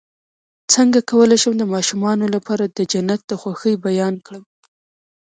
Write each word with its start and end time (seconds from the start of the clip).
څنګه 0.73 0.99
کولی 1.09 1.37
شم 1.41 1.53
د 1.59 1.63
ماشومانو 1.73 2.25
لپاره 2.35 2.63
د 2.65 2.79
جنت 2.91 3.21
د 3.27 3.31
خوښۍ 3.41 3.73
بیان 3.85 4.15
کړم 4.25 4.43